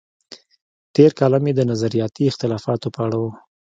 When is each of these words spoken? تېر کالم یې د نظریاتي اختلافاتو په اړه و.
تېر 0.95 1.11
کالم 1.19 1.43
یې 1.49 1.53
د 1.55 1.61
نظریاتي 1.71 2.23
اختلافاتو 2.27 2.87
په 2.95 2.99
اړه 3.05 3.17
و. 3.21 3.25